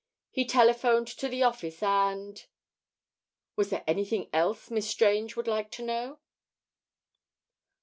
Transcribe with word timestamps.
He 0.31 0.47
telephoned 0.47 1.07
to 1.09 1.27
the 1.27 1.43
office 1.43 1.83
and 1.83 2.43
Was 3.55 3.69
there 3.69 3.83
anything 3.85 4.31
else 4.33 4.71
Miss 4.71 4.89
Strange 4.89 5.35
would 5.35 5.47
like 5.47 5.69
to 5.73 5.83
know? 5.85 6.19